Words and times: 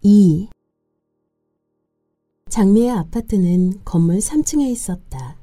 2. 0.00 0.48
장미의 2.48 2.92
아파트는 2.92 3.80
건물 3.84 4.18
3층에 4.18 4.70
있었다. 4.70 5.36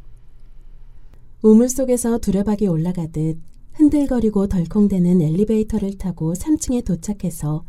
우물 1.41 1.67
속에서 1.67 2.19
두레박이 2.19 2.65
올라가듯 2.67 3.37
흔들거리고 3.73 4.47
덜컹대는 4.47 5.21
엘리베이터를 5.21 5.97
타고 5.97 6.31
3층에 6.33 6.85
도착해서 6.85 7.65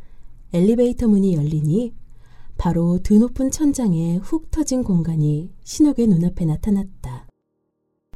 엘리베이터 0.53 1.09
문이 1.09 1.35
열리니 1.35 1.93
바로 2.57 3.01
드높은 3.03 3.51
천장에 3.51 4.19
훅 4.19 4.53
터진 4.53 4.85
공간이 4.85 5.51
신옥의 5.65 6.07
눈앞에 6.07 6.45
나타났다. 6.45 7.27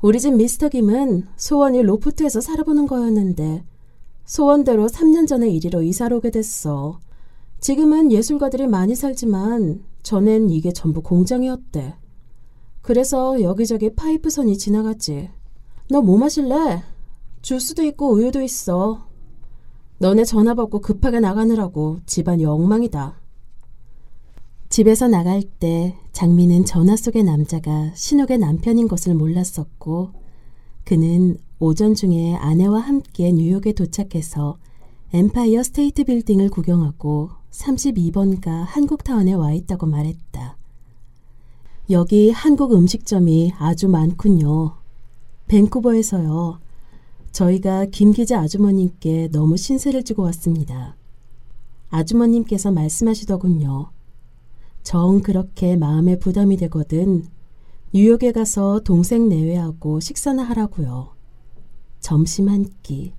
우리 0.00 0.20
집 0.20 0.34
미스터 0.34 0.68
김은 0.68 1.26
소원이 1.36 1.82
로프트에서 1.82 2.40
살아보는 2.40 2.86
거였는데 2.86 3.64
소원대로 4.24 4.86
3년 4.86 5.26
전에 5.26 5.50
이리로 5.50 5.82
이사를 5.82 6.16
오게 6.16 6.30
됐어. 6.30 7.00
지금은 7.60 8.10
예술가들이 8.10 8.66
많이 8.66 8.94
살지만 8.94 9.84
전엔 10.02 10.48
이게 10.48 10.72
전부 10.72 11.02
공장이었대. 11.02 11.94
그래서 12.80 13.42
여기저기 13.42 13.94
파이프선이 13.94 14.56
지나갔지. 14.56 15.28
너 15.90 16.00
뭐 16.00 16.16
마실래? 16.16 16.82
주스도 17.42 17.82
있고 17.84 18.12
우유도 18.12 18.40
있어. 18.42 19.06
너네 19.98 20.24
전화 20.24 20.54
받고 20.54 20.80
급하게 20.80 21.20
나가느라고 21.20 21.98
집안이 22.06 22.46
엉망이다. 22.46 23.20
집에서 24.70 25.08
나갈 25.08 25.42
때 25.42 25.96
장미는 26.12 26.64
전화 26.64 26.96
속의 26.96 27.24
남자가 27.24 27.92
신옥의 27.94 28.38
남편인 28.38 28.88
것을 28.88 29.14
몰랐었고 29.14 30.12
그는 30.84 31.36
오전 31.58 31.94
중에 31.94 32.36
아내와 32.36 32.80
함께 32.80 33.32
뉴욕에 33.32 33.72
도착해서 33.72 34.58
엠파이어 35.12 35.62
스테이트 35.64 36.04
빌딩을 36.04 36.48
구경하고 36.48 37.39
32번가 37.50 38.64
한국타운에 38.66 39.32
와 39.34 39.52
있다고 39.52 39.86
말했다. 39.86 40.56
여기 41.90 42.30
한국 42.30 42.72
음식점이 42.72 43.52
아주 43.58 43.88
많군요. 43.88 44.76
밴쿠버에서요. 45.48 46.60
저희가 47.32 47.86
김 47.86 48.12
기자 48.12 48.40
아주머님께 48.40 49.28
너무 49.32 49.56
신세를 49.56 50.04
지고 50.04 50.22
왔습니다. 50.22 50.96
아주머님께서 51.90 52.70
말씀하시더군요. 52.70 53.90
정 54.82 55.20
그렇게 55.20 55.76
마음에 55.76 56.18
부담이 56.18 56.56
되거든 56.56 57.26
뉴욕에 57.92 58.30
가서 58.30 58.80
동생 58.84 59.28
내외하고 59.28 59.98
식사나 59.98 60.44
하라고요. 60.44 61.14
점심 61.98 62.48
한 62.48 62.66
끼, 62.82 63.12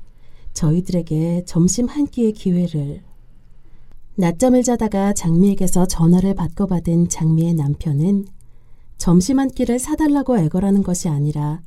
저희들에게 0.53 1.43
점심 1.45 1.87
한 1.87 2.07
끼의 2.07 2.31
기회를. 2.31 3.10
낮잠을 4.15 4.63
자다가 4.63 5.13
장미에게서 5.13 5.87
전화를 5.87 6.35
받고 6.35 6.67
받은 6.67 7.09
장미의 7.09 7.53
남편은 7.55 8.27
점심 8.97 9.39
한 9.39 9.49
끼를 9.49 9.79
사달라고 9.79 10.37
애걸하는 10.37 10.83
것이 10.83 11.09
아니라 11.09 11.61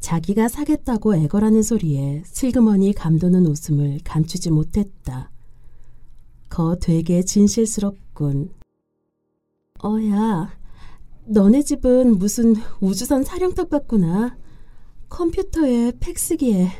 자기가 0.00 0.48
사겠다고 0.48 1.16
애걸하는 1.16 1.62
소리에 1.62 2.22
슬그머니 2.24 2.92
감도는 2.94 3.46
웃음을 3.46 3.98
감추지 4.04 4.50
못했다. 4.50 5.30
거 6.48 6.76
되게 6.76 7.22
진실스럽군. 7.22 8.50
어야, 9.84 10.50
너네 11.26 11.62
집은 11.62 12.18
무슨 12.18 12.54
우주선 12.80 13.24
사령탑 13.24 13.68
같구나. 13.70 14.38
컴퓨터에 15.08 15.92
팩스기에. 16.00 16.70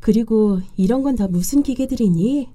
그리고 0.00 0.58
이런 0.76 1.02
건 1.02 1.16
다 1.16 1.28
무슨 1.28 1.62
기계들이니? 1.62 2.48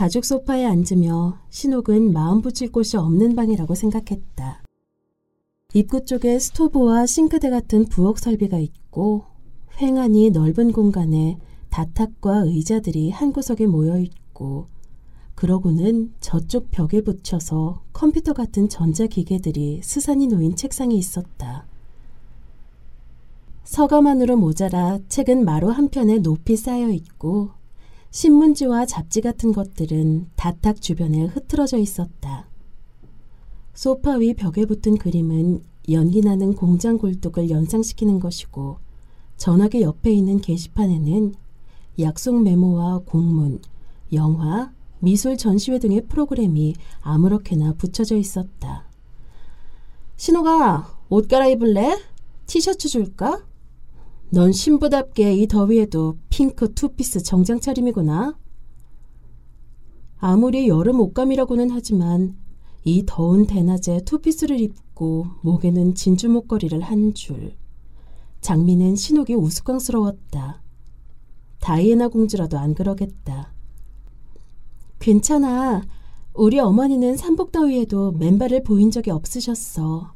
가죽 0.00 0.24
소파에 0.24 0.64
앉으며 0.64 1.36
신옥은 1.50 2.14
마음 2.14 2.40
붙일 2.40 2.72
곳이 2.72 2.96
없는 2.96 3.36
방이라고 3.36 3.74
생각했다. 3.74 4.62
입구 5.74 6.06
쪽에 6.06 6.38
스토브와 6.38 7.04
싱크대 7.04 7.50
같은 7.50 7.84
부엌 7.84 8.18
설비가 8.18 8.58
있고 8.58 9.24
횡하니 9.78 10.30
넓은 10.30 10.72
공간에 10.72 11.38
다탁과 11.68 12.44
의자들이 12.46 13.10
한 13.10 13.30
구석에 13.30 13.66
모여 13.66 13.98
있고 13.98 14.68
그러고는 15.34 16.14
저쪽 16.20 16.70
벽에 16.70 17.02
붙여서 17.02 17.82
컴퓨터 17.92 18.32
같은 18.32 18.70
전자기계들이 18.70 19.82
스산이 19.82 20.28
놓인 20.28 20.56
책상이 20.56 20.96
있었다. 20.96 21.66
서가만으로 23.64 24.38
모자라 24.38 24.98
책은 25.10 25.44
마루 25.44 25.68
한편에 25.68 26.20
높이 26.20 26.56
쌓여 26.56 26.88
있고 26.88 27.59
신문지와 28.10 28.86
잡지 28.86 29.20
같은 29.20 29.52
것들은 29.52 30.30
다탁 30.36 30.80
주변에 30.80 31.24
흐트러져 31.26 31.78
있었다. 31.78 32.48
소파 33.72 34.16
위 34.16 34.34
벽에 34.34 34.66
붙은 34.66 34.98
그림은 34.98 35.62
연기나는 35.88 36.54
공장 36.54 36.98
굴뚝을 36.98 37.50
연상시키는 37.50 38.20
것이고 38.20 38.78
전화기 39.36 39.82
옆에 39.82 40.12
있는 40.12 40.40
게시판에는 40.40 41.34
약속 42.00 42.42
메모와 42.42 43.00
공문, 43.06 43.60
영화, 44.12 44.72
미술 44.98 45.36
전시회 45.36 45.78
등의 45.78 46.02
프로그램이 46.08 46.74
아무렇게나 47.00 47.74
붙여져 47.74 48.16
있었다. 48.16 48.84
신호가 50.16 50.98
옷 51.08 51.28
갈아입을래? 51.28 51.98
티셔츠 52.46 52.88
줄까? 52.88 53.42
넌 54.32 54.52
신부답게 54.52 55.34
이 55.34 55.48
더위에도 55.48 56.16
핑크 56.28 56.72
투피스 56.72 57.24
정장 57.24 57.58
차림이구나. 57.58 58.38
아무리 60.18 60.68
여름 60.68 61.00
옷감이라고는 61.00 61.70
하지만 61.70 62.36
이 62.84 63.02
더운 63.06 63.46
대낮에 63.46 64.02
투피스를 64.04 64.60
입고 64.60 65.26
목에는 65.42 65.96
진주 65.96 66.28
목걸이를 66.28 66.80
한 66.80 67.12
줄. 67.12 67.56
장미는 68.40 68.94
신옥이 68.94 69.34
우스꽝스러웠다. 69.34 70.62
다이애나 71.58 72.06
공주라도 72.08 72.56
안 72.56 72.74
그러겠다. 72.74 73.52
괜찮아. 75.00 75.82
우리 76.34 76.60
어머니는 76.60 77.16
삼복 77.16 77.50
더위에도 77.50 78.12
맨발을 78.12 78.62
보인 78.62 78.92
적이 78.92 79.10
없으셨어. 79.10 80.14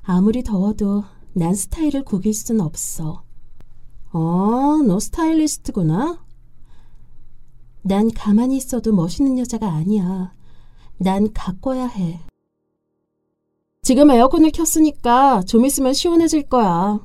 아무리 0.00 0.42
더워도 0.42 1.04
난 1.34 1.54
스타일을 1.54 2.04
구길 2.04 2.32
순 2.32 2.62
없어. 2.62 3.22
어, 4.12 4.82
너 4.86 4.98
스타일리스트구나? 4.98 6.24
난 7.82 8.10
가만히 8.10 8.56
있어도 8.56 8.92
멋있는 8.92 9.38
여자가 9.38 9.68
아니야. 9.68 10.34
난 10.98 11.32
가꿔야 11.32 11.86
해. 11.86 12.20
지금 13.82 14.10
에어컨을 14.10 14.50
켰으니까 14.50 15.42
좀 15.42 15.64
있으면 15.64 15.94
시원해질 15.94 16.48
거야. 16.48 17.00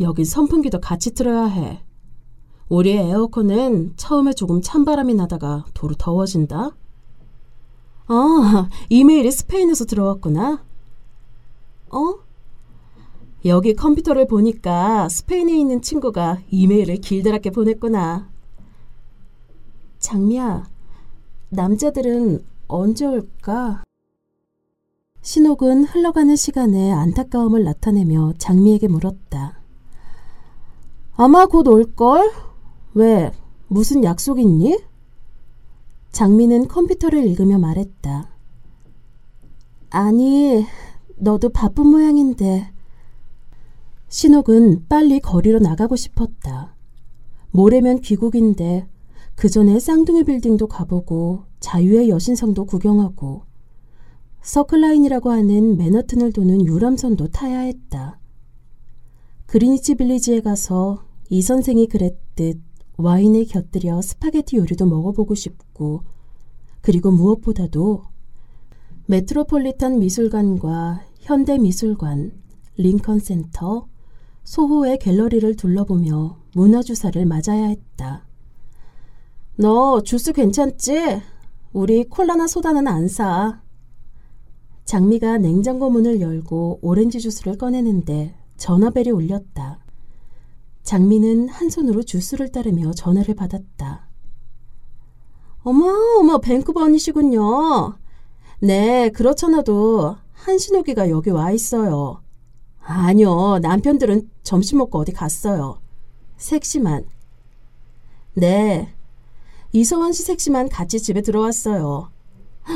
여기 0.00 0.24
선풍기도 0.24 0.80
같이 0.80 1.14
틀어야 1.14 1.44
해. 1.46 1.82
우리 2.68 2.92
에어컨은 2.92 3.94
처음에 3.96 4.32
조금 4.32 4.60
찬바람이 4.60 5.14
나다가 5.14 5.64
도로 5.74 5.94
더워진다. 5.94 6.70
아, 8.08 8.68
이메일이 8.90 9.30
스페인에서 9.30 9.84
들어왔구나. 9.84 10.64
어? 11.90 12.14
여기 13.44 13.74
컴퓨터를 13.74 14.28
보니까 14.28 15.08
스페인에 15.08 15.58
있는 15.58 15.82
친구가 15.82 16.38
이메일을 16.50 16.96
길다랗게 16.96 17.50
보냈구나. 17.50 18.30
장미야, 19.98 20.64
남자들은 21.48 22.44
언제 22.68 23.04
올까? 23.04 23.82
신옥은 25.22 25.84
흘러가는 25.84 26.34
시간에 26.36 26.92
안타까움을 26.92 27.64
나타내며 27.64 28.34
장미에게 28.38 28.88
물었다. 28.88 29.60
아마 31.14 31.46
곧 31.46 31.66
올걸? 31.66 32.30
왜? 32.94 33.32
무슨 33.68 34.04
약속 34.04 34.38
있니? 34.38 34.80
장미는 36.12 36.68
컴퓨터를 36.68 37.24
읽으며 37.26 37.58
말했다. 37.58 38.30
아니, 39.90 40.64
너도 41.16 41.48
바쁜 41.48 41.88
모양인데. 41.88 42.72
신옥은 44.12 44.88
빨리 44.90 45.20
거리로 45.20 45.58
나가고 45.58 45.96
싶었다. 45.96 46.76
모레면 47.50 48.02
귀국인데 48.02 48.86
그 49.34 49.48
전에 49.48 49.80
쌍둥이 49.80 50.24
빌딩도 50.24 50.66
가보고 50.66 51.44
자유의 51.60 52.10
여신상도 52.10 52.66
구경하고 52.66 53.44
Circle 54.42 54.77
Line이라고 54.77 55.30
하는 55.30 55.78
맨하튼을 55.78 56.34
도는 56.34 56.66
유람선도 56.66 57.28
타야 57.28 57.60
했다. 57.60 58.20
그리니치 59.46 59.94
빌리지에 59.94 60.40
가서 60.42 61.06
이 61.30 61.40
선생이 61.40 61.86
그랬듯 61.86 62.60
와인에 62.98 63.44
곁들여 63.44 64.02
스파게티 64.02 64.58
요리도 64.58 64.84
먹어보고 64.84 65.34
싶고 65.34 66.02
그리고 66.82 67.10
무엇보다도 67.12 68.02
메트로폴리탄 69.06 70.00
미술관과 70.00 71.02
현대미술관, 71.20 72.32
링컨센터, 72.76 73.86
소호의 74.44 74.98
갤러리를 74.98 75.56
둘러보며 75.56 76.36
문화주사를 76.54 77.24
맞아야 77.26 77.66
했다. 77.68 78.26
너 79.56 80.02
주스 80.02 80.32
괜찮지? 80.32 81.22
우리 81.72 82.04
콜라나 82.04 82.46
소다는 82.46 82.86
안 82.88 83.08
사. 83.08 83.62
장미가 84.84 85.38
냉장고 85.38 85.90
문을 85.90 86.20
열고 86.20 86.80
오렌지 86.82 87.20
주스를 87.20 87.56
꺼내는데 87.56 88.34
전화벨이 88.56 89.10
울렸다. 89.10 89.78
장미는 90.82 91.48
한 91.48 91.70
손으로 91.70 92.02
주스를 92.02 92.50
따르며 92.50 92.92
전화를 92.92 93.34
받았다. 93.34 94.08
어머, 95.62 95.86
어머, 96.18 96.38
밴쿠버 96.38 96.82
언니시군요. 96.82 97.96
네, 98.60 99.10
그렇잖아도 99.10 100.16
한신호기가 100.32 101.08
여기 101.10 101.30
와 101.30 101.52
있어요. 101.52 102.21
아니요, 102.84 103.58
남편들은 103.62 104.28
점심 104.42 104.78
먹고 104.78 104.98
어디 104.98 105.12
갔어요. 105.12 105.80
섹시만. 106.36 107.04
네, 108.34 108.94
이서원 109.72 110.12
씨 110.12 110.22
섹시만 110.22 110.68
같이 110.68 111.00
집에 111.00 111.20
들어왔어요. 111.22 112.10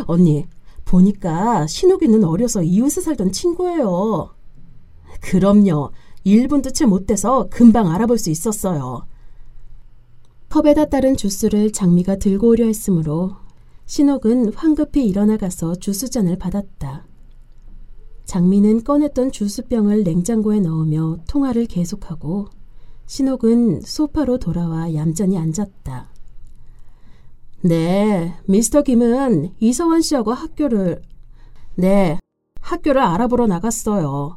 언니, 0.06 0.46
보니까 0.84 1.66
신욱이는 1.66 2.24
어려서 2.24 2.62
이웃에 2.62 3.00
살던 3.00 3.32
친구예요. 3.32 4.34
그럼요. 5.20 5.90
1분도 6.24 6.74
채 6.74 6.86
못 6.86 7.06
돼서 7.06 7.48
금방 7.50 7.88
알아볼 7.88 8.18
수 8.18 8.30
있었어요. 8.30 9.06
컵에다 10.48 10.86
따른 10.86 11.16
주스를 11.16 11.72
장미가 11.72 12.16
들고 12.16 12.48
오려 12.48 12.66
했으므로 12.66 13.36
신옥은 13.86 14.54
황급히 14.54 15.06
일어나가서 15.06 15.76
주스잔을 15.76 16.36
받았다. 16.38 17.06
장미는 18.26 18.82
꺼냈던 18.82 19.30
주스병을 19.30 20.02
냉장고에 20.02 20.60
넣으며 20.60 21.16
통화를 21.28 21.66
계속하고 21.66 22.48
신옥은 23.06 23.82
소파로 23.82 24.38
돌아와 24.38 24.92
얌전히 24.92 25.38
앉았다. 25.38 26.10
네, 27.62 28.34
미스터 28.46 28.82
김은 28.82 29.54
이서원 29.60 30.02
씨하고 30.02 30.32
학교를, 30.32 31.02
네, 31.76 32.18
학교를 32.60 33.00
알아보러 33.00 33.46
나갔어요. 33.46 34.36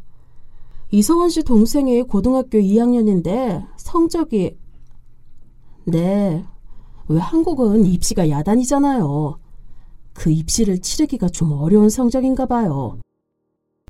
이서원 0.92 1.30
씨 1.30 1.44
동생이 1.44 2.04
고등학교 2.04 2.60
2학년인데 2.60 3.68
성적이, 3.78 4.58
네, 5.86 6.46
왜 7.08 7.20
한국은 7.20 7.86
입시가 7.86 8.30
야단이잖아요. 8.30 9.40
그 10.14 10.30
입시를 10.30 10.80
치르기가 10.80 11.30
좀 11.30 11.54
어려운 11.54 11.90
성적인가 11.90 12.46
봐요. 12.46 13.00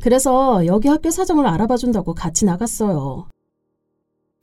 그래서 0.02 0.66
여기 0.66 0.88
학교 0.88 1.12
사정을 1.12 1.46
알아봐 1.46 1.78
준다고 1.78 2.14
같이 2.14 2.46
나갔어요. 2.46 3.28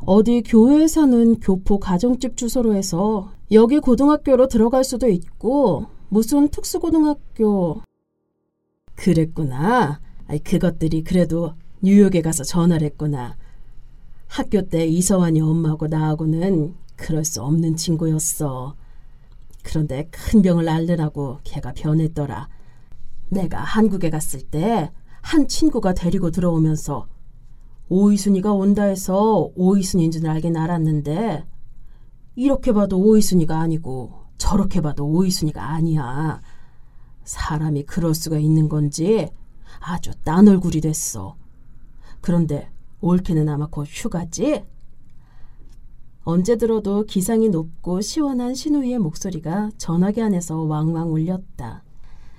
어디 0.05 0.43
교회에 0.43 0.87
사는 0.87 1.41
교포 1.41 1.79
가정집 1.79 2.37
주소로 2.37 2.75
해서 2.75 3.33
여기 3.51 3.79
고등학교로 3.79 4.49
들어갈 4.49 4.85
수도 4.85 5.09
있고 5.09 5.87
무슨 6.09 6.49
특수고등학교 6.49 7.83
그랬구나. 8.95 10.01
아이, 10.29 10.39
그것들이 10.39 11.05
그래도 11.05 11.55
뉴욕에 11.83 12.21
가서 12.21 12.45
전화를 12.45 12.87
했구나. 12.87 13.37
학교 14.27 14.63
때 14.63 14.87
이서환이 14.87 15.41
엄마하고 15.41 15.87
나하고는 15.87 16.75
그럴 16.97 17.25
수 17.25 17.43
없는 17.43 17.77
친구였어. 17.77 18.75
그런데 19.63 20.09
큰 20.11 20.43
병을 20.43 20.69
앓느라고 20.69 21.39
걔가 21.45 21.73
변했더라. 21.73 22.49
내가 23.29 23.59
한국에 23.61 24.11
갔을 24.11 24.41
때 24.43 24.91
한 25.27 25.49
친구가 25.49 25.93
데리고 25.93 26.31
들어오면서 26.31 27.09
오이순이가 27.89 28.53
온다 28.53 28.85
해서 28.85 29.51
오이순인 29.57 30.13
줄 30.13 30.29
알긴 30.29 30.57
알았는데 30.57 31.45
이렇게 32.37 32.73
봐도 32.73 33.01
오이순이가 33.01 33.59
아니고 33.59 34.13
저렇게 34.39 34.81
봐도 34.81 35.05
오이순이가 35.05 35.61
아니야. 35.61 36.41
사람이 37.25 37.87
그럴 37.87 38.15
수가 38.15 38.39
있는 38.39 38.69
건지 38.69 39.29
아주 39.81 40.13
딴 40.23 40.47
얼굴이 40.47 40.81
됐어. 40.81 41.35
그런데 42.21 42.71
올케는 43.01 43.49
아마 43.49 43.67
곧 43.67 43.89
휴가지? 43.91 44.63
언제 46.23 46.57
들어도 46.57 47.03
기상이 47.03 47.49
높고 47.49 48.01
시원한 48.01 48.55
신우이의 48.55 49.01
목소리가 49.01 49.71
전화기 49.77 50.23
안에서 50.23 50.63
왕왕 50.63 51.13
울렸다. 51.13 51.83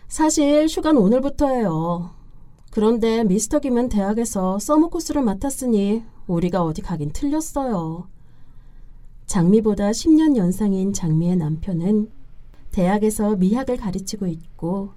사실 0.07 0.68
휴가는 0.69 1.01
오늘부터예요. 1.01 2.17
그런데 2.78 3.24
미스터 3.24 3.58
김은 3.58 3.90
대학에서 3.90 4.60
서머 4.60 4.90
코스를 4.90 5.24
맡았으니 5.24 6.04
우리가 6.28 6.62
어디 6.62 6.84
가긴 6.84 7.10
틀렸어요. 7.12 8.08
장미보다 9.26 9.90
10년 9.90 10.36
연상인 10.36 10.94
장미의 10.94 11.38
남편은 11.38 12.12
대학에서 12.70 13.36
미학을 13.36 13.78
가르치고 13.78 14.28
있고 14.28 14.92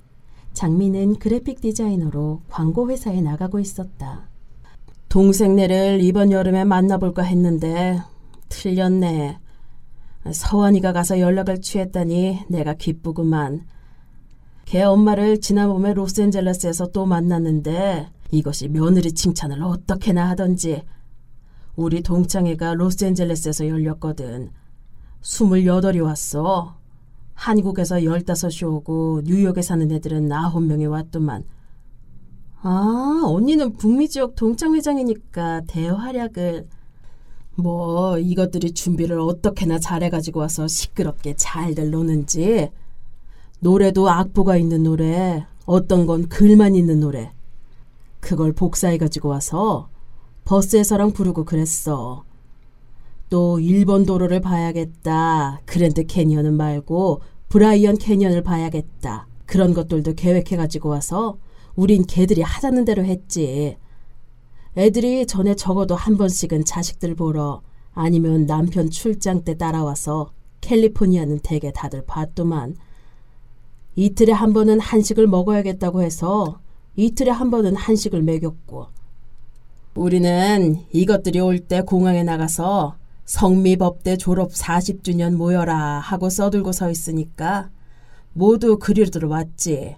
장미는 0.53 1.19
그래픽 1.21 1.63
디자이너로 1.63 2.43
광고 2.51 2.91
회사에 2.91 3.23
나가고 3.23 3.59
있었다. 3.59 4.29
동생네를 5.09 6.01
이번 6.03 6.33
여름에 6.33 6.65
만나볼까 6.65 7.23
했는데 7.23 7.99
틀렸네. 8.51 9.39
서원이가 10.31 10.93
가서 10.93 11.19
연락을 11.19 11.63
취했다니 11.63 12.41
내가 12.51 12.75
기쁘구만. 12.75 13.65
걔 14.71 14.85
엄마를 14.85 15.41
지난 15.41 15.69
봄에 15.69 15.95
로스앤젤레스에서 15.95 16.93
또 16.93 17.05
만났는데 17.05 18.09
이것이 18.31 18.69
며느리 18.69 19.11
칭찬을 19.11 19.65
어떻게나 19.65 20.29
하던지 20.29 20.85
우리 21.75 22.05
동창회가 22.05 22.75
로스앤젤레스에서 22.75 23.67
열렸거든. 23.67 24.53
28이 25.23 26.05
왔어. 26.05 26.77
한국에서 27.35 27.97
15이 27.97 28.63
오고 28.63 29.23
뉴욕에 29.25 29.61
사는 29.61 29.91
애들은 29.91 30.29
9명이 30.29 30.89
왔더만. 30.89 31.43
아, 32.63 33.23
언니는 33.25 33.73
북미 33.73 34.09
지역 34.09 34.37
동창회장이니까 34.37 35.63
대활약을 35.67 36.69
뭐 37.57 38.21
이것들이 38.21 38.71
준비를 38.71 39.19
어떻게나 39.19 39.81
잘해가지고 39.81 40.39
와서 40.39 40.69
시끄럽게 40.69 41.35
잘들 41.35 41.91
노는지 41.91 42.71
노래도 43.61 44.09
악보가 44.09 44.57
있는 44.57 44.83
노래, 44.83 45.47
어떤 45.67 46.07
건 46.07 46.29
글만 46.29 46.75
있는 46.75 47.01
노래. 47.01 47.33
그걸 48.19 48.53
복사해가지고 48.53 49.29
와서 49.29 49.89
버스에서랑 50.45 51.13
부르고 51.13 51.45
그랬어. 51.45 52.25
또 53.29 53.61
일본 53.61 54.05
도로를 54.05 54.41
봐야겠다. 54.41 55.61
그랜드 55.65 56.05
캐니언은 56.05 56.55
말고 56.55 57.21
브라이언 57.49 57.99
캐니언을 57.99 58.43
봐야겠다. 58.43 59.27
그런 59.47 59.75
것들도 59.75 60.15
계획해가지고 60.15 60.89
와서 60.89 61.39
우린 61.77 62.05
걔들이 62.07 62.43
하자는 62.43 62.85
대로 62.85 63.05
했지. 63.05 63.77
애들이 64.77 65.27
전에 65.27 65.55
적어도 65.55 65.95
한 65.95 66.17
번씩은 66.17 66.65
자식들 66.65 67.15
보러 67.15 67.63
아니면 67.93 68.47
남편 68.47 68.89
출장 68.91 69.45
때 69.45 69.57
따라와서 69.57 70.31
캘리포니아는 70.61 71.41
대개 71.43 71.73
다들 71.73 72.05
봤더만 72.07 72.77
이틀에 74.01 74.33
한 74.33 74.55
번은 74.55 74.81
한식을 74.81 75.27
먹어야겠다고 75.27 76.01
해서 76.01 76.59
이틀에 76.97 77.29
한 77.29 77.51
번은 77.51 77.77
한식을 77.77 78.23
먹였고 78.23 78.87
우리는 79.95 80.79
이것들이 80.91 81.39
올 81.41 81.59
때 81.59 81.83
공항에 81.83 82.23
나가서 82.23 82.97
성미법대 83.27 84.17
졸업 84.17 84.53
40주년 84.53 85.37
모여라 85.37 85.99
하고 85.99 86.31
써들고 86.31 86.73
서 86.73 86.91
있으니까 86.91 87.69
모두 88.33 88.79
그리로 88.79 89.11
들어왔지. 89.11 89.97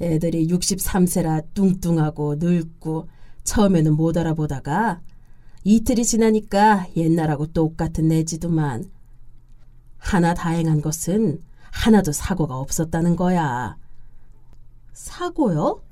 애들이 0.00 0.46
63세라 0.46 1.46
뚱뚱하고 1.54 2.36
늙고 2.36 3.08
처음에는 3.42 3.94
못 3.94 4.16
알아보다가 4.16 5.00
이틀이 5.64 6.04
지나니까 6.04 6.86
옛날하고 6.96 7.48
똑같은 7.48 8.06
내지도만 8.06 8.88
하나 9.96 10.32
다행한 10.32 10.80
것은 10.80 11.42
하나도 11.72 12.12
사고가 12.12 12.58
없었다는 12.58 13.16
거야. 13.16 13.76
사고요? 14.92 15.82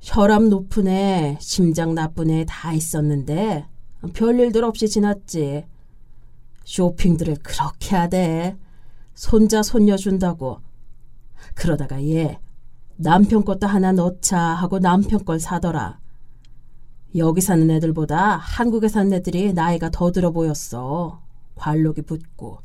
혈압 0.00 0.44
높은 0.44 0.88
애, 0.88 1.36
심장 1.40 1.94
나쁜 1.94 2.30
애 2.30 2.44
다 2.44 2.72
있었는데 2.72 3.66
별일들 4.14 4.64
없이 4.64 4.88
지났지. 4.88 5.64
쇼핑들을 6.64 7.36
그렇게 7.42 7.96
하대. 7.96 8.56
손자 9.14 9.62
손녀 9.62 9.96
준다고. 9.96 10.60
그러다가 11.54 12.02
얘 12.04 12.38
남편 12.96 13.44
것도 13.44 13.66
하나 13.66 13.92
넣자 13.92 14.38
하고 14.38 14.78
남편 14.78 15.24
걸 15.24 15.38
사더라. 15.40 16.00
여기 17.16 17.40
사는 17.40 17.68
애들보다 17.70 18.36
한국에 18.36 18.88
사는 18.88 19.12
애들이 19.12 19.52
나이가 19.52 19.90
더 19.90 20.10
들어 20.12 20.30
보였어. 20.30 21.20
관록이 21.56 22.02
붙고. 22.02 22.60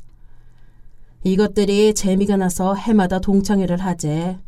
이것들이 1.24 1.94
재미가 1.94 2.36
나서 2.36 2.74
해마다 2.74 3.18
동창회를 3.18 3.78
하재. 3.78 4.38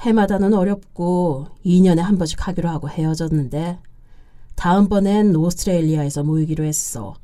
해마다는 0.00 0.54
어렵고 0.54 1.48
2년에 1.64 1.98
한 1.98 2.16
번씩 2.18 2.46
하기로 2.46 2.68
하고 2.68 2.88
헤어졌는데 2.88 3.78
다음번엔 4.54 5.36
오스트레일리아에서 5.36 6.22
모이기로 6.22 6.64
했어. 6.64 7.14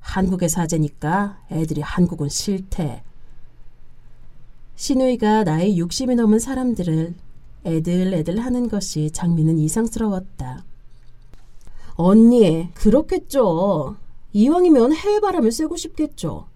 한국에 0.00 0.48
사재니까 0.48 1.38
애들이 1.50 1.80
한국은 1.80 2.28
싫대. 2.28 3.02
신우이가 4.76 5.44
나이 5.44 5.80
60이 5.80 6.16
넘은 6.16 6.40
사람들을 6.40 7.14
애들 7.64 8.14
애들 8.14 8.40
하는 8.40 8.68
것이 8.68 9.10
장미는 9.12 9.58
이상스러웠다. 9.58 10.64
언니, 11.94 12.72
그렇겠죠. 12.74 13.96
이왕이면 14.32 14.92
해외 14.94 15.20
바람을 15.20 15.52
쐬고 15.52 15.76
싶겠죠. 15.76 16.51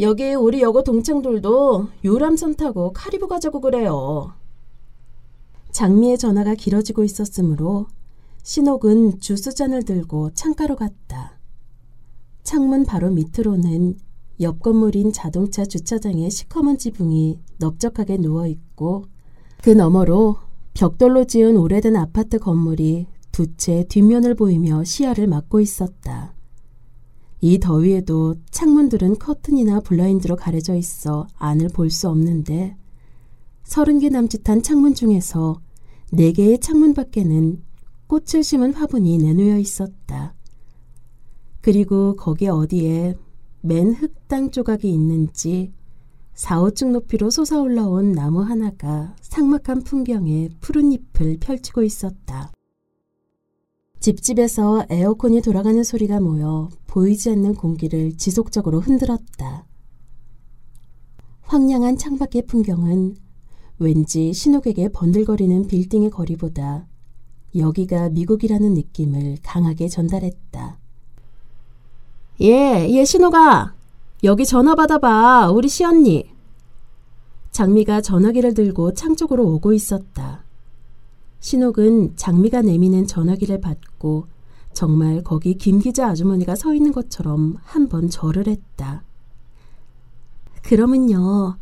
여기 0.00 0.34
우리 0.34 0.60
여고 0.60 0.82
동창들도 0.82 1.88
유람선 2.04 2.56
타고 2.56 2.92
카리브 2.92 3.28
가자고 3.28 3.60
그래요. 3.60 4.34
장미의 5.72 6.18
전화가 6.18 6.54
길어지고 6.54 7.02
있었으므로 7.04 7.86
신옥은 8.42 9.20
주스잔을 9.20 9.84
들고 9.84 10.30
창가로 10.34 10.76
갔다. 10.76 11.38
창문 12.42 12.84
바로 12.84 13.10
밑으로는 13.10 13.98
옆 14.40 14.60
건물인 14.60 15.12
자동차 15.12 15.64
주차장의 15.64 16.30
시커먼 16.30 16.76
지붕이 16.78 17.40
넓적하게 17.58 18.18
누워 18.18 18.46
있고 18.46 19.06
그 19.62 19.70
너머로 19.70 20.36
벽돌로 20.74 21.24
지은 21.24 21.56
오래된 21.56 21.96
아파트 21.96 22.38
건물이 22.38 23.06
두 23.32 23.46
채 23.56 23.84
뒷면을 23.88 24.34
보이며 24.34 24.84
시야를 24.84 25.26
막고 25.26 25.60
있었다. 25.60 26.35
이 27.40 27.58
더위에도 27.58 28.34
창문들은 28.50 29.18
커튼이나 29.18 29.80
블라인드로 29.80 30.36
가려져 30.36 30.74
있어 30.74 31.26
안을 31.36 31.68
볼 31.68 31.90
수 31.90 32.08
없는데 32.08 32.76
서른 33.64 33.98
개 33.98 34.08
남짓한 34.08 34.62
창문 34.62 34.94
중에서 34.94 35.60
네 36.12 36.32
개의 36.32 36.60
창문 36.60 36.94
밖에는 36.94 37.62
꽃을 38.06 38.42
심은 38.42 38.72
화분이 38.74 39.18
내놓여 39.18 39.58
있었다. 39.58 40.34
그리고 41.60 42.14
거기 42.14 42.46
어디에 42.48 43.14
맨 43.60 43.92
흙땅 43.92 44.52
조각이 44.52 44.88
있는지 44.92 45.72
4, 46.34 46.60
5층 46.60 46.92
높이로 46.92 47.30
솟아올라온 47.30 48.12
나무 48.12 48.42
하나가 48.42 49.16
삭막한 49.22 49.82
풍경에 49.82 50.50
푸른 50.60 50.92
잎을 50.92 51.38
펼치고 51.40 51.82
있었다. 51.82 52.52
집집에서 54.06 54.86
에어컨이 54.88 55.42
돌아가는 55.42 55.82
소리가 55.82 56.20
모여 56.20 56.68
보이지 56.86 57.28
않는 57.30 57.56
공기를 57.56 58.16
지속적으로 58.16 58.78
흔들었다. 58.78 59.66
황량한 61.42 61.98
창밖의 61.98 62.46
풍경은 62.46 63.16
왠지 63.80 64.32
신옥에게 64.32 64.90
번들거리는 64.90 65.66
빌딩의 65.66 66.10
거리보다 66.10 66.86
여기가 67.56 68.10
미국이라는 68.10 68.74
느낌을 68.74 69.38
강하게 69.42 69.88
전달했다. 69.88 70.78
예, 72.42 72.86
예, 72.88 73.04
신호가. 73.04 73.74
여기 74.22 74.46
전화 74.46 74.76
받아봐. 74.76 75.50
우리 75.50 75.68
시언니. 75.68 76.30
장미가 77.50 78.02
전화기를 78.02 78.54
들고 78.54 78.94
창 78.94 79.16
쪽으로 79.16 79.48
오고 79.48 79.72
있었다. 79.72 80.45
신옥은 81.46 82.16
장미가 82.16 82.62
내미는 82.62 83.06
전화기를 83.06 83.60
받고 83.60 84.26
정말 84.72 85.22
거기 85.22 85.54
김 85.54 85.78
기자 85.78 86.08
아주머니가 86.08 86.56
서 86.56 86.74
있는 86.74 86.90
것처럼 86.90 87.54
한 87.62 87.88
번 87.88 88.08
절을 88.10 88.48
했다. 88.48 89.04
그러면요. 90.64 91.56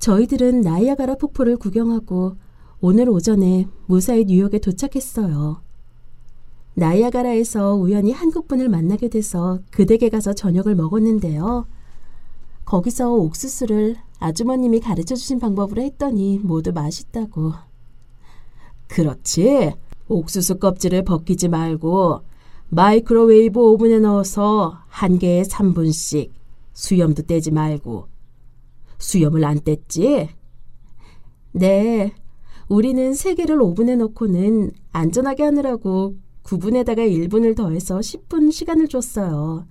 저희들은 0.00 0.62
나이아가라 0.62 1.14
폭포를 1.14 1.58
구경하고 1.58 2.38
오늘 2.80 3.08
오전에 3.08 3.68
무사히 3.86 4.24
뉴욕에 4.24 4.58
도착했어요. 4.58 5.62
나이아가라에서 6.74 7.76
우연히 7.76 8.10
한국분을 8.10 8.68
만나게 8.68 9.08
돼서 9.08 9.60
그 9.70 9.86
댁에 9.86 10.08
가서 10.08 10.32
저녁을 10.32 10.74
먹었는데요. 10.74 11.68
거기서 12.64 13.12
옥수수를 13.12 13.94
아주머님이 14.18 14.80
가르쳐 14.80 15.14
주신 15.14 15.38
방법으로 15.38 15.82
했더니 15.82 16.40
모두 16.42 16.72
맛있다고. 16.72 17.69
그렇지. 18.90 19.72
옥수수 20.08 20.58
껍질을 20.58 21.04
벗기지 21.04 21.48
말고 21.48 22.22
마이크로웨이브 22.70 23.60
오븐에 23.60 24.00
넣어서 24.00 24.78
한 24.88 25.18
개에 25.18 25.42
3분씩 25.42 26.30
수염도 26.72 27.22
떼지 27.22 27.52
말고 27.52 28.08
수염을 28.98 29.44
안 29.44 29.60
뗐지? 29.60 30.28
네. 31.52 32.12
우리는 32.68 33.14
세 33.14 33.34
개를 33.34 33.60
오븐에 33.60 33.96
넣고는 33.96 34.70
안전하게 34.92 35.44
하느라고 35.44 36.16
9분에다가 36.44 36.98
1분을 36.98 37.56
더해서 37.56 37.98
10분 37.98 38.52
시간을 38.52 38.88
줬어요. 38.88 39.66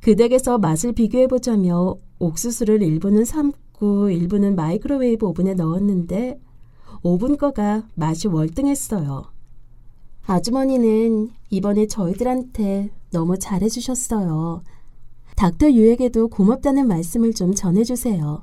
그 0.00 0.16
댁에서 0.16 0.58
맛을 0.58 0.92
비교해 0.92 1.26
보자며 1.26 1.96
옥수수를 2.18 2.80
1분은 2.80 3.24
삶고 3.24 4.08
1분은 4.08 4.54
마이크로웨이브 4.54 5.26
오븐에 5.26 5.54
넣었는데 5.54 6.38
5분 7.04 7.36
거가 7.36 7.86
맛이 7.94 8.28
월등했어요. 8.28 9.24
아주머니는 10.26 11.30
이번에 11.50 11.86
저희들한테 11.86 12.90
너무 13.12 13.38
잘해주셨어요. 13.38 14.62
닥터 15.36 15.70
유에게도 15.70 16.28
고맙다는 16.28 16.88
말씀을 16.88 17.34
좀 17.34 17.54
전해주세요. 17.54 18.42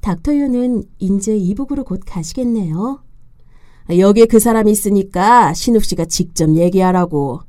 닥터 0.00 0.36
유는 0.36 0.84
인제 0.98 1.36
이북으로 1.36 1.82
곧 1.82 2.02
가시겠네요. 2.06 3.02
여기에 3.98 4.26
그 4.26 4.38
사람이 4.38 4.70
있으니까 4.70 5.52
신욱 5.52 5.84
씨가 5.84 6.04
직접 6.04 6.54
얘기하라고. 6.54 7.40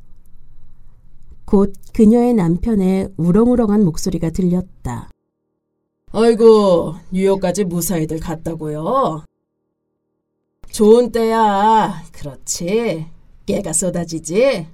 곧 1.46 1.74
그녀의 1.94 2.34
남편의 2.34 3.10
우렁우렁한 3.18 3.86
목소리가 3.86 4.32
들렸다. 4.32 5.10
아이고, 6.12 6.96
뉴욕까지 7.12 7.66
무사히들 7.66 8.20
갔다고요? 8.20 9.24
좋은 10.78 11.12
때야. 11.12 12.04
그렇지. 12.12 13.08
깨가 13.48 13.74
쏟아지지? 13.74 14.68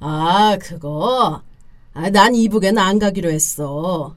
아, 0.00 0.58
그거. 0.60 1.40
아, 1.94 2.10
난 2.10 2.34
이북에는 2.34 2.76
안 2.76 2.98
가기로 2.98 3.30
했어. 3.30 4.16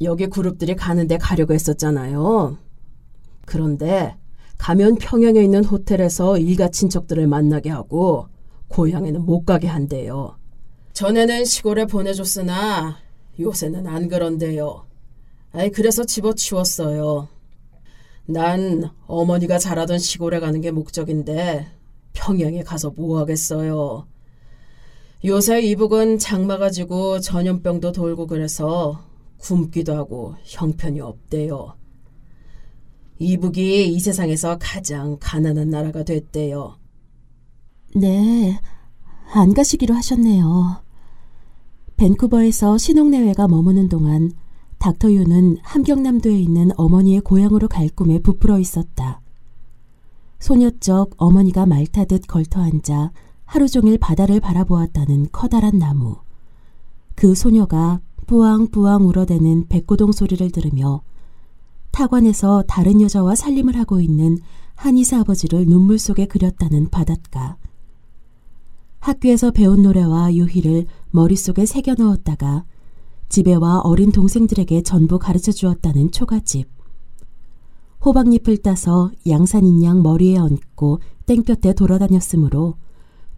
여기 0.00 0.28
그룹들이 0.28 0.76
가는데 0.76 1.18
가려고 1.18 1.54
했었잖아요. 1.54 2.56
그런데 3.46 4.14
가면 4.58 4.94
평양에 4.94 5.42
있는 5.42 5.64
호텔에서 5.64 6.38
일가 6.38 6.68
친척들을 6.68 7.26
만나게 7.26 7.70
하고 7.70 8.28
고향에는 8.68 9.26
못 9.26 9.44
가게 9.44 9.66
한대요. 9.66 10.36
전에는 10.92 11.44
시골에 11.44 11.86
보내줬으나 11.86 12.98
요새는 13.40 13.88
안 13.88 14.06
그런데요. 14.06 14.86
아이 15.50 15.68
그래서 15.70 16.04
집어치웠어요. 16.04 17.39
난 18.32 18.90
어머니가 19.06 19.58
자라던 19.58 19.98
시골에 19.98 20.38
가는 20.38 20.60
게 20.60 20.70
목적인데 20.70 21.66
평양에 22.12 22.62
가서 22.62 22.90
뭐 22.90 23.18
하겠어요. 23.18 24.06
요새 25.24 25.60
이북은 25.60 26.18
장마 26.18 26.56
가지고 26.56 27.20
전염병도 27.20 27.92
돌고 27.92 28.26
그래서 28.26 29.02
굶기도 29.38 29.94
하고 29.94 30.34
형편이 30.44 31.00
없대요. 31.00 31.74
이북이 33.18 33.92
이 33.92 34.00
세상에서 34.00 34.58
가장 34.60 35.18
가난한 35.20 35.68
나라가 35.68 36.04
됐대요. 36.04 36.78
네, 37.96 38.58
안 39.32 39.52
가시기로 39.52 39.94
하셨네요. 39.94 40.82
밴쿠버에서 41.96 42.78
신혼내외가 42.78 43.46
머무는 43.48 43.88
동안 43.88 44.32
닥터 44.80 45.12
유는 45.12 45.58
함경남도에 45.62 46.40
있는 46.40 46.70
어머니의 46.74 47.20
고향으로 47.20 47.68
갈 47.68 47.90
꿈에 47.90 48.18
부풀어 48.18 48.58
있었다. 48.58 49.20
소녀적 50.38 51.10
어머니가 51.18 51.66
말 51.66 51.86
타듯 51.86 52.22
걸터 52.26 52.62
앉아 52.62 53.12
하루 53.44 53.68
종일 53.68 53.98
바다를 53.98 54.40
바라보았다는 54.40 55.28
커다란 55.32 55.78
나무. 55.78 56.16
그 57.14 57.34
소녀가 57.34 58.00
뿌앙뿌앙 58.26 59.06
울어대는 59.06 59.66
백고동 59.68 60.12
소리를 60.12 60.50
들으며 60.50 61.02
타관에서 61.90 62.64
다른 62.66 63.02
여자와 63.02 63.34
살림을 63.34 63.76
하고 63.76 64.00
있는 64.00 64.38
한의사 64.76 65.20
아버지를 65.20 65.66
눈물 65.66 65.98
속에 65.98 66.24
그렸다는 66.24 66.88
바닷가. 66.88 67.58
학교에서 69.00 69.50
배운 69.50 69.82
노래와 69.82 70.34
유희를 70.34 70.86
머릿속에 71.10 71.66
새겨 71.66 71.96
넣었다가 71.98 72.64
집에 73.30 73.54
와 73.54 73.78
어린 73.78 74.10
동생들에게 74.10 74.82
전부 74.82 75.20
가르쳐 75.20 75.52
주었다는 75.52 76.10
초가집. 76.10 76.68
호박잎을 78.04 78.58
따서 78.58 79.12
양산인 79.28 79.84
양 79.84 80.02
머리에 80.02 80.36
얹고 80.36 80.98
땡볕에 81.26 81.74
돌아다녔으므로 81.74 82.74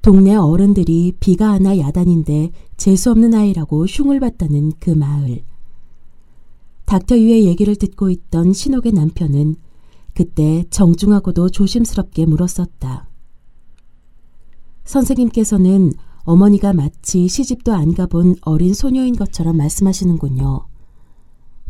동네 0.00 0.34
어른들이 0.34 1.12
비가 1.20 1.50
하나 1.52 1.78
야단인데 1.78 2.52
재수없는 2.78 3.34
아이라고 3.34 3.84
흉을 3.84 4.18
봤다는 4.18 4.72
그 4.80 4.90
마을. 4.90 5.44
닥터 6.86 7.18
유의 7.18 7.44
얘기를 7.44 7.76
듣고 7.76 8.08
있던 8.08 8.54
신옥의 8.54 8.92
남편은 8.92 9.56
그때 10.14 10.64
정중하고도 10.70 11.50
조심스럽게 11.50 12.24
물었었다. 12.24 13.08
선생님께서는 14.84 15.92
어머니가 16.24 16.72
마치 16.72 17.26
시집도 17.26 17.72
안 17.72 17.94
가본 17.94 18.36
어린 18.42 18.74
소녀인 18.74 19.16
것처럼 19.16 19.56
말씀하시는군요. 19.56 20.66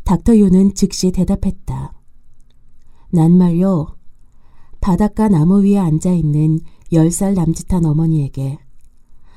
닥터 0.04 0.38
요는 0.38 0.75
즉시 0.75 1.11
대답했다. 1.11 1.94
난 3.11 3.37
말요. 3.37 3.97
바닷가 4.80 5.28
나무 5.28 5.64
위에 5.64 5.78
앉아있는 5.78 6.61
열살 6.92 7.35
남짓한 7.35 7.87
어머니에게 7.87 8.59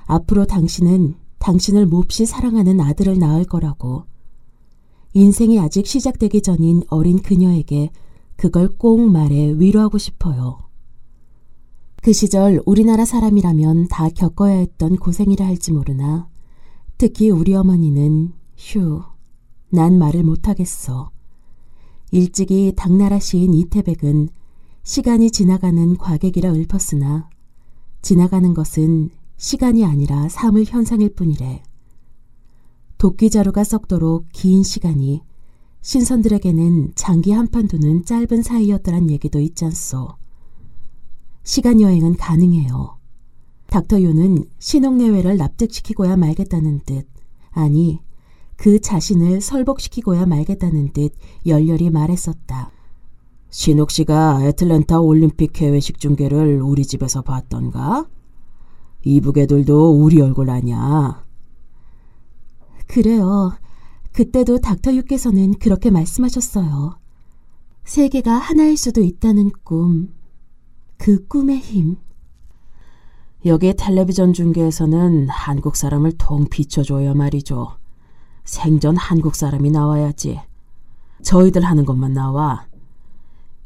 앞으로 0.05 0.45
당신은 0.45 1.15
당신을 1.39 1.85
몹시 1.85 2.25
사랑하는 2.25 2.81
아들을 2.81 3.17
낳을 3.19 3.45
거라고 3.45 4.05
인생이 5.13 5.59
아직 5.59 5.87
시작되기 5.87 6.41
전인 6.41 6.83
어린 6.89 7.21
그녀에게 7.21 7.91
그걸 8.35 8.67
꼭 8.77 8.99
말해 9.09 9.53
위로하고 9.55 9.97
싶어요. 9.97 10.64
그 12.05 12.13
시절 12.13 12.61
우리나라 12.67 13.03
사람이라면 13.03 13.87
다 13.87 14.09
겪어야 14.09 14.57
했던 14.57 14.95
고생이라 14.95 15.43
할지 15.43 15.71
모르나 15.71 16.29
특히 16.99 17.31
우리 17.31 17.55
어머니는 17.55 18.31
휴, 18.55 19.01
난 19.71 19.97
말을 19.97 20.21
못하겠어. 20.21 21.09
일찍이 22.11 22.73
당나라 22.75 23.17
시인 23.17 23.55
이태백은 23.55 24.29
시간이 24.83 25.31
지나가는 25.31 25.97
과객이라 25.97 26.53
읊었으나 26.53 27.27
지나가는 28.03 28.53
것은 28.53 29.09
시간이 29.37 29.83
아니라 29.83 30.29
사물 30.29 30.63
현상일 30.63 31.15
뿐이래. 31.15 31.63
도끼자루가 32.99 33.63
썩도록 33.63 34.27
긴 34.31 34.61
시간이 34.61 35.23
신선들에게는 35.81 36.91
장기 36.93 37.31
한판 37.31 37.67
두는 37.67 38.05
짧은 38.05 38.43
사이였더란 38.43 39.09
얘기도 39.09 39.39
있잖소. 39.39 40.23
시간 41.45 41.79
여행은 41.79 42.17
가능해요. 42.17 42.97
닥터 43.67 44.01
요는 44.01 44.45
신혼내외를 44.57 45.37
납득시키고야 45.37 46.17
말겠다는 46.17 46.81
듯, 46.87 47.07
아니, 47.51 47.99
그 48.55 48.81
자신을 48.81 49.41
설복시키고야 49.41 50.25
말겠다는 50.25 50.91
듯 50.93 51.13
열렬히 51.45 51.91
말했었다. 51.91 52.71
신옥 53.51 53.91
씨가 53.91 54.43
애틀랜타 54.43 54.99
올림픽 54.99 55.53
개회식 55.53 55.99
중계를 55.99 56.61
우리 56.63 56.83
집에서 56.83 57.21
봤던가? 57.21 58.07
이북 59.03 59.37
애들도 59.37 60.01
우리 60.01 60.19
얼굴 60.21 60.49
아냐? 60.49 61.23
그래요. 62.87 63.53
그때도 64.13 64.61
닥터 64.61 64.95
유께서는 64.95 65.53
그렇게 65.59 65.91
말씀하셨어요. 65.91 66.97
세계가 67.83 68.33
하나일 68.33 68.77
수도 68.77 69.01
있다는 69.01 69.51
꿈. 69.63 70.09
그 70.97 71.27
꿈의 71.27 71.59
힘. 71.59 71.97
여기 73.45 73.73
텔레비전 73.75 74.33
중계에서는 74.33 75.29
한국 75.29 75.75
사람을 75.75 76.13
통 76.17 76.47
비춰줘야 76.49 77.13
말이죠. 77.13 77.77
생전 78.43 78.97
한국 78.97 79.35
사람이 79.35 79.71
나와야지. 79.71 80.39
저희들 81.21 81.63
하는 81.63 81.85
것만 81.85 82.13
나와. 82.13 82.67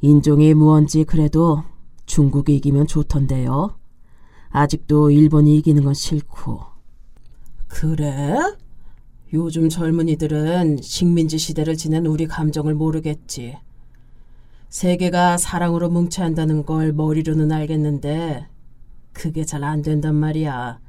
인종이 0.02 0.54
무언지 0.54 1.04
그래도 1.04 1.64
중국이 2.06 2.56
이기면 2.58 2.88
좋던데요. 2.88 3.76
아직도 4.50 5.12
일본이 5.12 5.58
이기는 5.58 5.84
건 5.84 5.94
싫고. 5.94 6.62
그래? 7.68 8.38
요즘 9.32 9.70
젊은이들은 9.70 10.78
식민지 10.82 11.38
시대를 11.38 11.78
지낸 11.78 12.06
우리 12.06 12.26
감정을 12.26 12.74
모르겠지. 12.74 13.58
세계가 14.70 15.38
사랑으로 15.38 15.90
뭉쳐야 15.90 16.28
한다는 16.28 16.64
걸 16.66 16.94
머리로는 16.94 17.52
알겠는데 17.52 18.48
그게 19.14 19.44
잘 19.44 19.64
안 19.64 19.82
된단 19.82 20.16
말이야. 20.16 20.80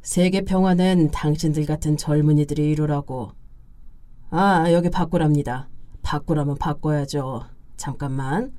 세계 0.00 0.40
평화는 0.40 1.10
당신들 1.10 1.66
같은 1.66 1.96
젊은이들이 1.96 2.70
이루라고. 2.70 3.32
아, 4.30 4.72
여기 4.72 4.90
바꾸랍니다. 4.90 5.68
바꾸라면 6.02 6.56
바꿔야죠. 6.56 7.44
잠깐만. 7.76 8.52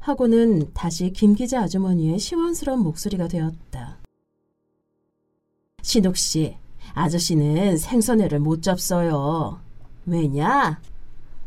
하고는 0.00 0.72
다시 0.72 1.12
김 1.12 1.34
기자 1.34 1.60
아주머니의 1.62 2.18
시원스러운 2.18 2.80
목소리가 2.80 3.28
되었다. 3.28 3.98
신옥 5.82 6.16
씨, 6.16 6.56
아저씨는 6.94 7.76
생선회를 7.76 8.40
못 8.40 8.62
잡어요. 8.62 9.60
왜냐? 10.06 10.80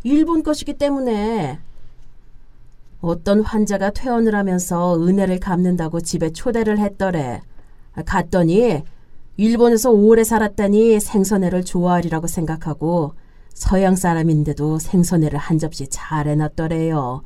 일본 0.05 0.43
것이기 0.43 0.73
때문에. 0.73 1.57
어떤 3.01 3.41
환자가 3.41 3.89
퇴원을 3.89 4.35
하면서 4.35 5.01
은혜를 5.01 5.39
갚는다고 5.39 5.99
집에 6.01 6.31
초대를 6.31 6.77
했더래. 6.77 7.41
갔더니 8.05 8.83
일본에서 9.37 9.89
오래 9.89 10.23
살았다니 10.23 10.99
생선회를 10.99 11.65
좋아하리라고 11.65 12.27
생각하고 12.27 13.13
서양 13.55 13.95
사람인데도 13.95 14.77
생선회를 14.77 15.39
한 15.39 15.57
접시 15.57 15.87
잘 15.87 16.27
해놨더래요. 16.27 17.23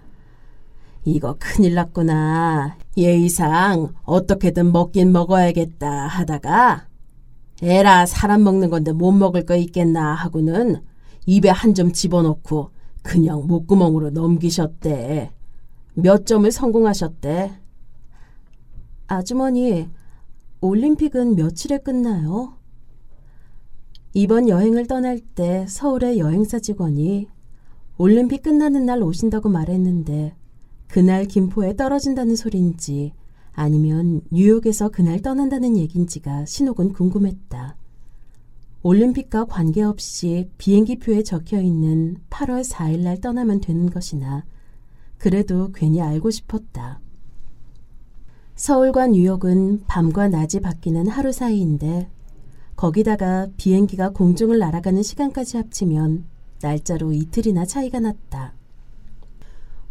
이거 1.03 1.35
큰일 1.37 1.75
났구나. 1.75 2.77
예의상 2.95 3.89
어떻게든 4.05 4.71
먹긴 4.71 5.11
먹어야겠다 5.11 6.07
하다가 6.07 6.85
에라 7.61 8.05
사람 8.05 8.41
먹는 8.43 8.69
건데 8.69 8.93
못 8.93 9.11
먹을 9.11 9.45
거 9.45 9.57
있겠나 9.57 10.13
하고는 10.13 10.87
입에 11.29 11.49
한 11.49 11.75
점 11.75 11.91
집어넣고 11.93 12.71
그냥 13.03 13.45
목구멍으로 13.45 14.09
넘기셨대. 14.09 15.31
몇 15.93 16.25
점을 16.25 16.51
성공하셨대. 16.51 17.51
아주머니, 19.05 19.87
올림픽은 20.59 21.35
며칠에 21.35 21.77
끝나요? 21.77 22.57
이번 24.15 24.49
여행을 24.49 24.87
떠날 24.87 25.19
때 25.19 25.67
서울의 25.69 26.17
여행사 26.17 26.57
직원이 26.57 27.27
올림픽 27.99 28.41
끝나는 28.41 28.87
날 28.87 29.03
오신다고 29.03 29.49
말했는데 29.49 30.35
그날 30.87 31.25
김포에 31.25 31.75
떨어진다는 31.75 32.35
소린지 32.35 33.13
아니면 33.53 34.21
뉴욕에서 34.31 34.89
그날 34.89 35.21
떠난다는 35.21 35.77
얘긴지가 35.77 36.45
신옥은 36.45 36.93
궁금했다. 36.93 37.77
올림픽과 38.89 39.45
관계없이 39.45 40.49
비행기표에 40.57 41.21
적혀 41.21 41.61
있는 41.61 42.17
8월 42.31 42.67
4일 42.67 43.01
날 43.01 43.21
떠나면 43.21 43.61
되는 43.61 43.87
것이나 43.87 44.45
그래도 45.19 45.71
괜히 45.73 46.01
알고 46.01 46.31
싶었다. 46.31 46.99
서울과 48.55 49.09
뉴욕은 49.09 49.83
밤과 49.85 50.29
낮이 50.29 50.59
바뀌는 50.61 51.07
하루 51.07 51.31
사이인데 51.31 52.09
거기다가 52.75 53.49
비행기가 53.57 54.09
공중을 54.09 54.57
날아가는 54.57 55.03
시간까지 55.03 55.57
합치면 55.57 56.25
날짜로 56.59 57.13
이틀이나 57.13 57.65
차이가 57.65 57.99
났다. 57.99 58.53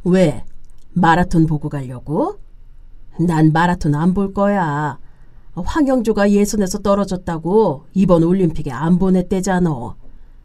왜? 0.02 0.44
마라톤 0.92 1.46
보고 1.46 1.68
가려고? 1.68 2.40
난 3.20 3.52
마라톤 3.52 3.94
안 3.94 4.12
볼 4.12 4.34
거야. 4.34 4.98
황영조가 5.62 6.30
예선에서 6.32 6.78
떨어졌다고 6.78 7.84
이번 7.94 8.22
올림픽에 8.22 8.70
안 8.70 8.98
보냈대잖아. 8.98 9.96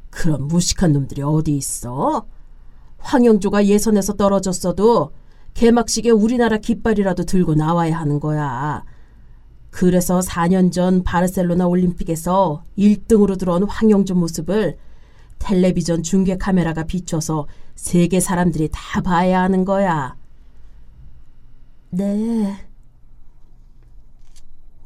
그런 0.09 0.47
무식한 0.47 0.93
놈들이 0.93 1.21
어디 1.21 1.55
있어? 1.57 2.25
황영조가 2.99 3.65
예선에서 3.65 4.13
떨어졌어도 4.13 5.11
개막식에 5.53 6.09
우리나라 6.09 6.57
깃발이라도 6.57 7.25
들고 7.25 7.55
나와야 7.55 7.99
하는 7.99 8.19
거야. 8.19 8.83
그래서 9.69 10.19
4년 10.19 10.71
전 10.71 11.03
바르셀로나 11.03 11.67
올림픽에서 11.67 12.63
1등으로 12.77 13.37
들어온 13.37 13.63
황영조 13.63 14.15
모습을 14.15 14.77
텔레비전 15.39 16.03
중계 16.03 16.37
카메라가 16.37 16.83
비춰서 16.83 17.47
세계 17.75 18.19
사람들이 18.19 18.69
다 18.71 19.01
봐야 19.01 19.41
하는 19.41 19.65
거야. 19.65 20.15
네. 21.89 22.55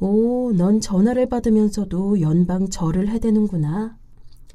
오, 0.00 0.52
넌 0.52 0.80
전화를 0.80 1.28
받으면서도 1.28 2.20
연방 2.20 2.68
절을 2.68 3.08
해대는구나. 3.08 3.96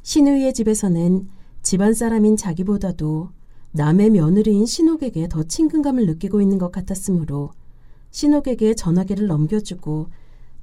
신우이의 0.02 0.54
집에서는 0.54 1.28
집안 1.62 1.94
사람인 1.94 2.38
자기보다도 2.38 3.30
남의 3.72 4.12
며느리인 4.12 4.66
신옥에게 4.66 5.28
더 5.28 5.44
친근감을 5.44 6.06
느끼고 6.06 6.42
있는 6.42 6.58
것 6.58 6.72
같았으므로 6.72 7.52
신옥에게 8.12 8.76
전화기를 8.76 9.28
넘겨주고 9.28 10.08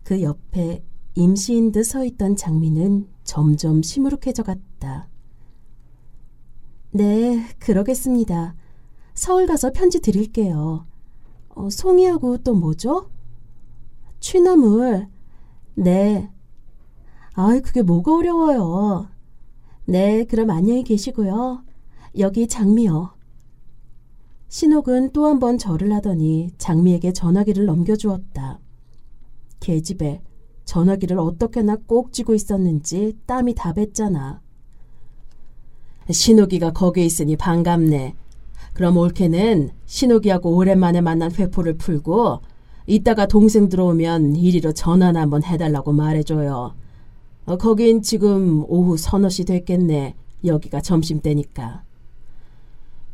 그 0.03 0.23
옆에 0.23 0.83
임시인 1.15 1.73
듯 1.73 1.85
서 1.85 2.05
있던 2.05 2.37
장미는 2.37 3.09
점점 3.25 3.83
시무룩해져 3.83 4.45
갔다. 4.45 5.09
네, 6.93 7.47
그러겠습니다. 7.59 8.55
서울 9.15 9.47
가서 9.47 9.73
편지 9.73 10.01
드릴게요. 10.01 10.87
어, 11.51 11.69
송이하고 11.69 12.39
또 12.39 12.55
뭐죠? 12.55 13.11
취나물. 14.21 15.09
네. 15.75 16.31
아이, 17.35 17.61
그게 17.61 17.83
뭐가 17.83 18.15
어려워요. 18.17 19.09
네, 19.87 20.25
그럼 20.25 20.51
안녕히 20.51 20.85
계시고요. 20.85 21.65
여기 22.19 22.47
장미요. 22.47 23.13
신옥은 24.49 25.13
또 25.13 25.27
한 25.27 25.39
번 25.39 25.59
절을 25.59 25.93
하더니 25.95 26.51
장미에게 26.59 27.13
전화기를 27.13 27.67
넘겨주었다. 27.67 28.59
계집애, 29.61 30.23
전화기를 30.65 31.19
어떻게나 31.19 31.77
꼭 31.87 32.13
쥐고 32.13 32.35
있었는지 32.35 33.17
땀이 33.27 33.55
다 33.55 33.73
뱄잖아. 33.73 34.41
신호기가 36.11 36.73
거기 36.73 37.05
있으니 37.05 37.37
반갑네. 37.37 38.15
그럼 38.75 38.97
올케는 38.97 39.71
신호기하고 39.87 40.57
오랜만에 40.57 41.01
만난 41.01 41.33
회포를 41.33 41.77
풀고 41.77 42.41
이따가 42.87 43.27
동생 43.27 43.69
들어오면 43.69 44.37
이리로 44.37 44.73
전화나 44.73 45.23
한번 45.23 45.43
해달라고 45.45 45.93
말해줘요. 45.93 46.75
어, 47.47 47.57
거긴 47.57 48.03
지금 48.03 48.65
오후 48.69 48.97
서너 48.97 49.29
시 49.29 49.45
됐겠네. 49.45 50.15
여기가 50.45 50.81
점심때니까. 50.81 51.83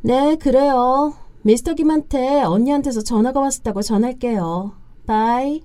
네, 0.03 0.37
그래요. 0.37 1.15
미스터 1.43 1.75
김한테 1.75 2.43
언니한테서 2.43 3.03
전화가 3.03 3.41
왔었다고 3.41 3.83
전할게요. 3.83 4.73
바이. 5.07 5.63